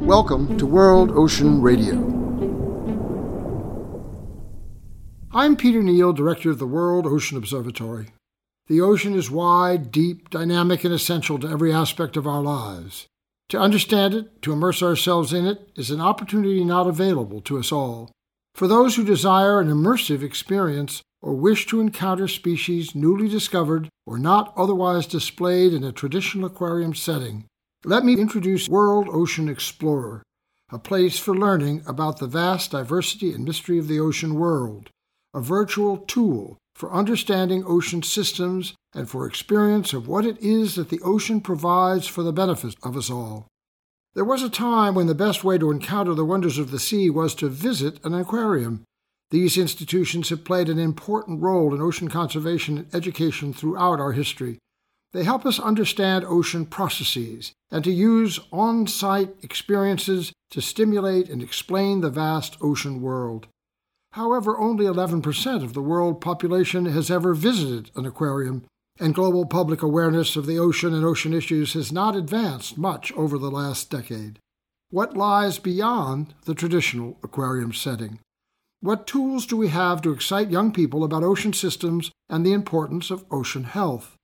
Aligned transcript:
Welcome 0.00 0.56
to 0.56 0.64
World 0.64 1.10
Ocean 1.10 1.60
Radio. 1.60 1.96
I'm 5.30 5.54
Peter 5.54 5.82
Neill, 5.82 6.14
Director 6.14 6.50
of 6.50 6.58
the 6.58 6.66
World 6.66 7.06
Ocean 7.06 7.36
Observatory. 7.36 8.06
The 8.68 8.80
ocean 8.80 9.14
is 9.14 9.30
wide, 9.30 9.92
deep, 9.92 10.30
dynamic, 10.30 10.82
and 10.82 10.94
essential 10.94 11.38
to 11.40 11.48
every 11.48 11.74
aspect 11.74 12.16
of 12.16 12.26
our 12.26 12.40
lives. 12.40 13.06
To 13.50 13.60
understand 13.60 14.14
it, 14.14 14.40
to 14.40 14.54
immerse 14.54 14.82
ourselves 14.82 15.34
in 15.34 15.46
it, 15.46 15.68
is 15.76 15.90
an 15.90 16.00
opportunity 16.00 16.64
not 16.64 16.86
available 16.86 17.42
to 17.42 17.58
us 17.58 17.70
all. 17.70 18.10
For 18.54 18.66
those 18.66 18.96
who 18.96 19.04
desire 19.04 19.60
an 19.60 19.68
immersive 19.68 20.22
experience 20.22 21.02
or 21.22 21.34
wish 21.34 21.66
to 21.66 21.80
encounter 21.80 22.26
species 22.26 22.94
newly 22.94 23.28
discovered 23.28 23.88
or 24.06 24.18
not 24.18 24.52
otherwise 24.56 25.06
displayed 25.06 25.72
in 25.72 25.84
a 25.84 25.92
traditional 25.92 26.46
aquarium 26.46 26.94
setting, 26.94 27.44
let 27.84 28.04
me 28.04 28.14
introduce 28.14 28.68
World 28.68 29.08
Ocean 29.10 29.48
Explorer, 29.48 30.22
a 30.70 30.78
place 30.78 31.18
for 31.18 31.34
learning 31.34 31.82
about 31.86 32.18
the 32.18 32.26
vast 32.26 32.70
diversity 32.72 33.32
and 33.32 33.44
mystery 33.44 33.78
of 33.78 33.88
the 33.88 34.00
ocean 34.00 34.34
world, 34.34 34.90
a 35.34 35.40
virtual 35.40 35.98
tool 35.98 36.58
for 36.74 36.92
understanding 36.92 37.64
ocean 37.66 38.02
systems 38.02 38.74
and 38.94 39.08
for 39.08 39.26
experience 39.26 39.92
of 39.92 40.08
what 40.08 40.24
it 40.24 40.38
is 40.40 40.74
that 40.74 40.88
the 40.88 41.00
ocean 41.00 41.40
provides 41.40 42.06
for 42.06 42.22
the 42.22 42.32
benefit 42.32 42.74
of 42.82 42.96
us 42.96 43.10
all. 43.10 43.46
There 44.14 44.24
was 44.24 44.42
a 44.42 44.50
time 44.50 44.94
when 44.94 45.06
the 45.06 45.14
best 45.14 45.44
way 45.44 45.56
to 45.58 45.70
encounter 45.70 46.14
the 46.14 46.24
wonders 46.24 46.58
of 46.58 46.70
the 46.70 46.80
sea 46.80 47.10
was 47.10 47.34
to 47.36 47.48
visit 47.48 48.04
an 48.04 48.14
aquarium. 48.14 48.82
These 49.30 49.56
institutions 49.56 50.28
have 50.30 50.44
played 50.44 50.68
an 50.68 50.78
important 50.78 51.40
role 51.40 51.72
in 51.74 51.80
ocean 51.80 52.08
conservation 52.08 52.78
and 52.78 52.94
education 52.94 53.52
throughout 53.52 54.00
our 54.00 54.12
history. 54.12 54.58
They 55.12 55.24
help 55.24 55.44
us 55.46 55.58
understand 55.58 56.24
ocean 56.24 56.66
processes 56.66 57.52
and 57.70 57.84
to 57.84 57.92
use 57.92 58.40
on 58.52 58.86
site 58.86 59.30
experiences 59.42 60.32
to 60.50 60.60
stimulate 60.60 61.28
and 61.28 61.42
explain 61.42 62.00
the 62.00 62.10
vast 62.10 62.56
ocean 62.60 63.00
world. 63.00 63.46
However, 64.12 64.58
only 64.58 64.84
11% 64.84 65.62
of 65.62 65.74
the 65.74 65.82
world 65.82 66.20
population 66.20 66.86
has 66.86 67.10
ever 67.10 67.34
visited 67.34 67.92
an 67.94 68.06
aquarium, 68.06 68.64
and 68.98 69.14
global 69.14 69.46
public 69.46 69.82
awareness 69.82 70.34
of 70.34 70.46
the 70.46 70.58
ocean 70.58 70.92
and 70.92 71.04
ocean 71.04 71.32
issues 71.32 71.74
has 71.74 71.92
not 71.92 72.16
advanced 72.16 72.76
much 72.76 73.12
over 73.12 73.38
the 73.38 73.50
last 73.50 73.90
decade. 73.90 74.40
What 74.90 75.16
lies 75.16 75.58
beyond 75.58 76.34
the 76.44 76.54
traditional 76.54 77.18
aquarium 77.22 77.72
setting? 77.72 78.18
What 78.82 79.06
tools 79.06 79.44
do 79.44 79.58
we 79.58 79.68
have 79.68 80.00
to 80.02 80.12
excite 80.12 80.48
young 80.48 80.72
people 80.72 81.04
about 81.04 81.22
ocean 81.22 81.52
systems 81.52 82.10
and 82.30 82.46
the 82.46 82.54
importance 82.54 83.10
of 83.10 83.26
ocean 83.30 83.64
health? 83.64 84.16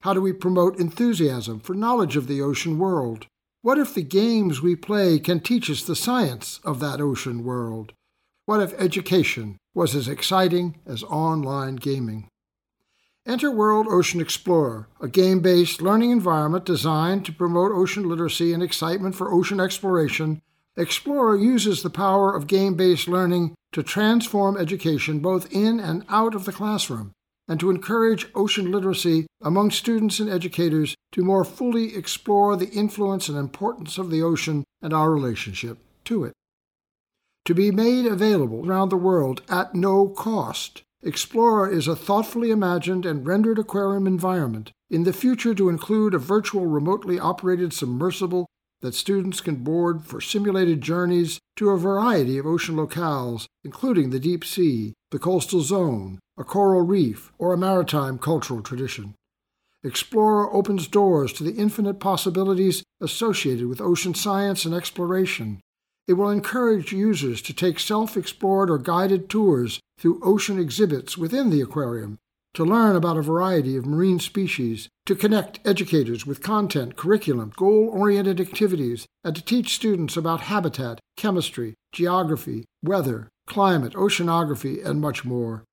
How 0.00 0.14
do 0.14 0.20
we 0.20 0.32
promote 0.32 0.80
enthusiasm 0.80 1.60
for 1.60 1.74
knowledge 1.74 2.16
of 2.16 2.26
the 2.26 2.42
ocean 2.42 2.76
world? 2.76 3.26
What 3.62 3.78
if 3.78 3.94
the 3.94 4.02
games 4.02 4.60
we 4.60 4.74
play 4.74 5.20
can 5.20 5.38
teach 5.38 5.70
us 5.70 5.84
the 5.84 5.94
science 5.94 6.58
of 6.64 6.80
that 6.80 7.00
ocean 7.00 7.44
world? 7.44 7.92
What 8.46 8.60
if 8.60 8.72
education 8.80 9.58
was 9.74 9.94
as 9.94 10.08
exciting 10.08 10.80
as 10.84 11.04
online 11.04 11.76
gaming? 11.76 12.26
Enter 13.24 13.52
World 13.52 13.86
Ocean 13.88 14.20
Explorer, 14.20 14.88
a 15.00 15.06
game 15.06 15.38
based 15.38 15.80
learning 15.80 16.10
environment 16.10 16.64
designed 16.64 17.24
to 17.26 17.32
promote 17.32 17.70
ocean 17.70 18.08
literacy 18.08 18.52
and 18.52 18.60
excitement 18.60 19.14
for 19.14 19.32
ocean 19.32 19.60
exploration. 19.60 20.42
Explorer 20.76 21.36
uses 21.36 21.82
the 21.82 21.90
power 21.90 22.34
of 22.34 22.46
game 22.46 22.74
based 22.74 23.08
learning 23.08 23.54
to 23.72 23.82
transform 23.82 24.56
education 24.56 25.20
both 25.20 25.52
in 25.52 25.80
and 25.80 26.04
out 26.08 26.34
of 26.34 26.44
the 26.44 26.52
classroom 26.52 27.12
and 27.48 27.58
to 27.58 27.70
encourage 27.70 28.28
ocean 28.34 28.70
literacy 28.70 29.26
among 29.42 29.70
students 29.70 30.20
and 30.20 30.30
educators 30.30 30.94
to 31.10 31.24
more 31.24 31.44
fully 31.44 31.96
explore 31.96 32.56
the 32.56 32.70
influence 32.70 33.28
and 33.28 33.36
importance 33.36 33.98
of 33.98 34.10
the 34.10 34.22
ocean 34.22 34.62
and 34.80 34.92
our 34.92 35.10
relationship 35.10 35.78
to 36.04 36.24
it. 36.24 36.32
To 37.46 37.54
be 37.54 37.72
made 37.72 38.06
available 38.06 38.64
around 38.64 38.90
the 38.90 38.96
world 38.96 39.42
at 39.48 39.74
no 39.74 40.08
cost, 40.08 40.82
Explorer 41.02 41.70
is 41.70 41.88
a 41.88 41.96
thoughtfully 41.96 42.50
imagined 42.50 43.06
and 43.06 43.26
rendered 43.26 43.58
aquarium 43.58 44.06
environment, 44.06 44.70
in 44.90 45.04
the 45.04 45.14
future 45.14 45.54
to 45.54 45.70
include 45.70 46.12
a 46.12 46.18
virtual 46.18 46.66
remotely 46.66 47.18
operated 47.18 47.72
submersible 47.72 48.46
that 48.82 48.94
students 48.94 49.40
can 49.40 49.56
board 49.56 50.04
for 50.04 50.20
simulated 50.20 50.80
journeys 50.80 51.38
to 51.56 51.70
a 51.70 51.78
variety 51.78 52.38
of 52.38 52.46
ocean 52.46 52.76
locales, 52.76 53.46
including 53.64 54.10
the 54.10 54.20
deep 54.20 54.44
sea, 54.44 54.94
the 55.10 55.18
coastal 55.18 55.60
zone, 55.60 56.18
a 56.38 56.44
coral 56.44 56.82
reef, 56.82 57.32
or 57.38 57.52
a 57.52 57.58
maritime 57.58 58.18
cultural 58.18 58.62
tradition. 58.62 59.14
Explorer 59.82 60.52
opens 60.52 60.86
doors 60.86 61.32
to 61.32 61.44
the 61.44 61.54
infinite 61.54 62.00
possibilities 62.00 62.82
associated 63.00 63.66
with 63.66 63.80
ocean 63.80 64.14
science 64.14 64.64
and 64.64 64.74
exploration. 64.74 65.60
It 66.06 66.14
will 66.14 66.30
encourage 66.30 66.92
users 66.92 67.40
to 67.42 67.54
take 67.54 67.78
self 67.78 68.16
explored 68.16 68.70
or 68.70 68.78
guided 68.78 69.28
tours 69.28 69.80
through 69.98 70.20
ocean 70.22 70.58
exhibits 70.58 71.16
within 71.16 71.50
the 71.50 71.60
aquarium 71.60 72.18
to 72.54 72.64
learn 72.64 72.96
about 72.96 73.16
a 73.16 73.22
variety 73.22 73.76
of 73.76 73.86
marine 73.86 74.18
species, 74.18 74.88
to 75.06 75.14
connect 75.14 75.60
educators 75.66 76.26
with 76.26 76.42
content, 76.42 76.96
curriculum, 76.96 77.52
goal 77.56 77.88
oriented 77.92 78.40
activities, 78.40 79.06
and 79.24 79.36
to 79.36 79.44
teach 79.44 79.74
students 79.74 80.16
about 80.16 80.42
habitat, 80.42 81.00
chemistry, 81.16 81.74
geography, 81.92 82.64
weather, 82.82 83.28
climate, 83.46 83.94
oceanography, 83.94 84.84
and 84.84 85.00
much 85.00 85.24
more. 85.24 85.64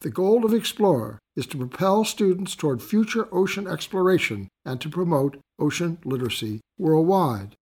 The 0.00 0.10
goal 0.10 0.44
of 0.44 0.54
Explorer 0.54 1.18
is 1.36 1.46
to 1.48 1.58
propel 1.58 2.04
students 2.04 2.54
toward 2.54 2.82
future 2.82 3.28
ocean 3.32 3.66
exploration 3.66 4.48
and 4.64 4.80
to 4.80 4.88
promote 4.88 5.38
ocean 5.58 5.98
literacy 6.04 6.60
worldwide. 6.78 7.54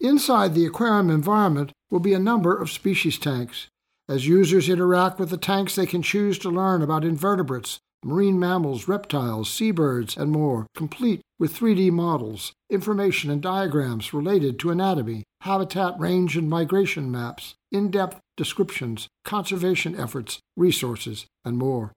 Inside 0.00 0.54
the 0.54 0.64
aquarium 0.64 1.10
environment 1.10 1.72
will 1.90 2.00
be 2.00 2.14
a 2.14 2.18
number 2.18 2.56
of 2.56 2.70
species 2.70 3.18
tanks, 3.18 3.66
as 4.10 4.26
users 4.26 4.68
interact 4.68 5.20
with 5.20 5.30
the 5.30 5.36
tanks, 5.36 5.76
they 5.76 5.86
can 5.86 6.02
choose 6.02 6.36
to 6.40 6.50
learn 6.50 6.82
about 6.82 7.04
invertebrates, 7.04 7.78
marine 8.04 8.40
mammals, 8.40 8.88
reptiles, 8.88 9.48
seabirds, 9.48 10.16
and 10.16 10.32
more, 10.32 10.66
complete 10.74 11.20
with 11.38 11.56
3D 11.56 11.92
models, 11.92 12.52
information 12.68 13.30
and 13.30 13.40
diagrams 13.40 14.12
related 14.12 14.58
to 14.58 14.70
anatomy, 14.70 15.22
habitat 15.42 15.94
range 16.00 16.36
and 16.36 16.50
migration 16.50 17.08
maps, 17.08 17.54
in 17.70 17.88
depth 17.88 18.18
descriptions, 18.36 19.06
conservation 19.24 19.94
efforts, 19.94 20.40
resources, 20.56 21.26
and 21.44 21.56
more. 21.56 21.92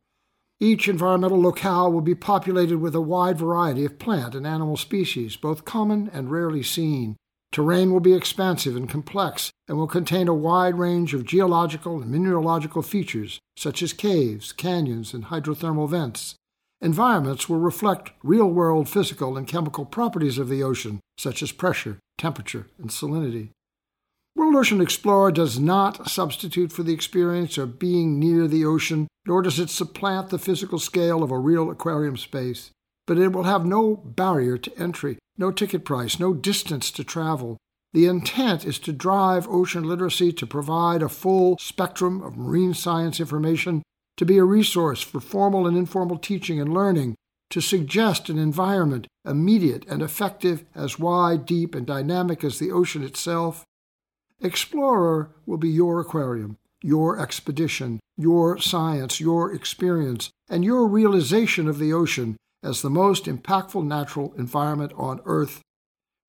Each 0.59 0.88
environmental 0.88 1.41
locale 1.41 1.91
will 1.91 2.01
be 2.01 2.13
populated 2.13 2.78
with 2.78 2.94
a 2.94 3.01
wide 3.01 3.40
variety 3.40 3.85
of 3.85 3.97
plant 3.97 4.35
and 4.35 4.45
animal 4.45 4.78
species, 4.78 5.35
both 5.35 5.66
common 5.66 6.12
and 6.13 6.30
rarely 6.30 6.62
seen, 6.62 7.16
Terrain 7.53 7.93
will 7.93 7.99
be 7.99 8.15
expansive 8.15 8.75
and 8.75 8.89
complex 8.89 9.51
and 9.67 9.77
will 9.77 9.85
contain 9.85 10.27
a 10.27 10.33
wide 10.33 10.73
range 10.73 11.13
of 11.13 11.23
geological 11.23 12.01
and 12.01 12.09
mineralogical 12.09 12.81
features, 12.81 13.39
such 13.55 13.83
as 13.83 13.93
caves, 13.93 14.51
canyons, 14.51 15.13
and 15.13 15.25
hydrothermal 15.25 15.87
vents. 15.87 16.33
Environments 16.81 17.47
will 17.47 17.59
reflect 17.59 18.09
real 18.23 18.47
world 18.47 18.89
physical 18.89 19.37
and 19.37 19.47
chemical 19.47 19.85
properties 19.85 20.39
of 20.39 20.49
the 20.49 20.63
ocean, 20.63 20.99
such 21.19 21.43
as 21.43 21.51
pressure, 21.51 21.99
temperature, 22.17 22.65
and 22.79 22.89
salinity. 22.89 23.49
World 24.35 24.55
Ocean 24.55 24.81
Explorer 24.81 25.31
does 25.31 25.59
not 25.59 26.09
substitute 26.09 26.71
for 26.71 26.81
the 26.81 26.93
experience 26.93 27.59
of 27.59 27.77
being 27.77 28.19
near 28.19 28.47
the 28.47 28.65
ocean, 28.65 29.07
nor 29.27 29.43
does 29.43 29.59
it 29.59 29.69
supplant 29.69 30.31
the 30.31 30.39
physical 30.39 30.79
scale 30.79 31.21
of 31.21 31.29
a 31.29 31.37
real 31.37 31.69
aquarium 31.69 32.17
space. 32.17 32.71
But 33.05 33.19
it 33.19 33.31
will 33.31 33.43
have 33.43 33.63
no 33.63 33.95
barrier 33.95 34.57
to 34.57 34.75
entry 34.79 35.19
no 35.38 35.51
ticket 35.51 35.85
price, 35.85 36.19
no 36.19 36.33
distance 36.33 36.91
to 36.91 37.03
travel. 37.03 37.57
The 37.94 38.05
intent 38.05 38.66
is 38.66 38.79
to 38.79 38.91
drive 38.91 39.47
ocean 39.47 39.83
literacy 39.83 40.33
to 40.33 40.47
provide 40.47 41.03
a 41.03 41.09
full 41.09 41.57
spectrum 41.59 42.21
of 42.21 42.38
marine 42.38 42.73
science 42.73 43.19
information, 43.19 43.83
to 44.17 44.25
be 44.25 44.38
a 44.38 44.44
resource 44.44 45.01
for 45.01 45.19
formal 45.19 45.67
and 45.67 45.77
informal 45.77 46.17
teaching 46.17 46.59
and 46.59 46.73
learning, 46.73 47.16
to 47.51 47.61
suggest 47.61 48.29
an 48.29 48.39
environment 48.39 49.07
immediate 49.25 49.85
and 49.88 50.01
effective 50.01 50.66
as 50.73 50.97
wide, 50.97 51.45
deep, 51.45 51.75
and 51.75 51.85
dynamic 51.85 52.44
as 52.44 52.57
the 52.57 52.71
ocean 52.71 53.03
itself. 53.03 53.63
Explorer 54.41 55.30
will 55.45 55.57
be 55.57 55.69
your 55.69 56.00
aquarium, 56.00 56.57
your 56.81 57.19
expedition, 57.19 58.00
your 58.18 58.57
science, 58.57 59.19
your 59.19 59.53
experience, 59.53 60.30
and 60.50 60.65
your 60.65 60.88
realization 60.88 61.68
of 61.68 61.77
the 61.77 61.94
ocean 61.94 62.35
as 62.63 62.81
the 62.81 62.89
most 62.89 63.25
impactful 63.25 63.86
natural 63.86 64.33
environment 64.38 64.94
on 64.95 65.19
Earth. 65.25 65.62